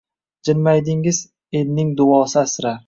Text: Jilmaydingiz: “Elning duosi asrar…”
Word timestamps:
Jilmaydingiz: 0.49 1.21
“Elning 1.61 1.95
duosi 2.03 2.43
asrar…” 2.47 2.77